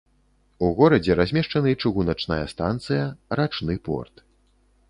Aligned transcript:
У 0.67 0.69
горадзе 0.79 1.17
размешчаны 1.19 1.75
чыгуначная 1.85 2.41
станцыя, 2.55 3.05
рачны 3.41 3.77
порт. 3.91 4.29